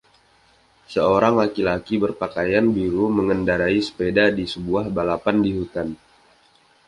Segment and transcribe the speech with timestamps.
[0.93, 5.87] Seorang lelaki berpakaian biru mengendarai sepeda di sebuah balapan di hutan.